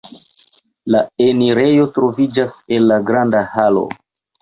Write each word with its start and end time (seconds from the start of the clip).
La 0.95 1.01
enirejo 1.27 1.87
troviĝas 1.99 2.59
el 2.79 2.91
la 2.93 3.01
granda 3.11 3.49
halo. 3.55 3.89